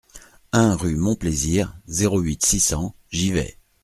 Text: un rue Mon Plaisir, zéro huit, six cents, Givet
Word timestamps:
un 0.51 0.75
rue 0.75 0.95
Mon 0.95 1.15
Plaisir, 1.15 1.77
zéro 1.85 2.21
huit, 2.21 2.43
six 2.43 2.59
cents, 2.59 2.95
Givet 3.11 3.59